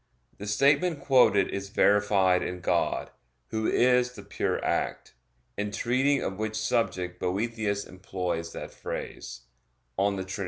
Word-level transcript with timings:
The 0.39 0.47
statement 0.47 0.99
quoted 0.99 1.49
is 1.49 1.69
verified 1.69 2.41
in 2.41 2.61
God, 2.61 3.11
Who 3.49 3.67
is 3.67 4.13
the 4.13 4.23
Pure 4.23 4.65
Act; 4.65 5.13
in 5.57 5.69
treating 5.71 6.23
of 6.23 6.39
which 6.39 6.55
subject 6.57 7.19
Boethius 7.19 7.85
employs 7.85 8.51
that 8.53 8.73
phrase 8.73 9.41
(De 9.99 10.23
Trin. 10.23 10.39